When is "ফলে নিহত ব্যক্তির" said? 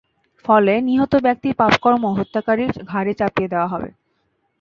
0.45-1.53